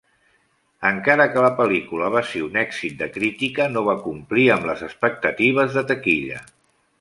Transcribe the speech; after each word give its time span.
Encara 0.91 1.27
que 1.33 1.43
la 1.45 1.51
pel·lícula 1.59 2.09
va 2.15 2.23
ser 2.29 2.41
un 2.45 2.57
èxit 2.61 2.95
de 3.03 3.09
crítica, 3.19 3.67
no 3.75 3.85
va 3.89 3.95
complir 4.07 4.47
amb 4.57 4.67
les 4.71 4.83
expectatives 4.89 5.79
de 5.79 5.85
taquilla. 5.93 6.43